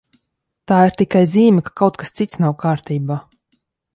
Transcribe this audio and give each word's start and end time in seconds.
Tā 0.71 0.79
ir 0.85 0.93
tikai 1.01 1.21
zīme, 1.33 1.65
ka 1.67 1.75
kaut 1.83 2.01
kas 2.03 2.13
cits 2.21 2.41
nav 2.45 2.57
kārtībā. 2.65 3.19